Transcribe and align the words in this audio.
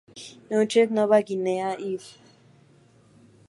Utrecht; 0.49 0.89
Nova 0.89 1.21
Guinea; 1.21 1.75
Fl. 1.75 2.19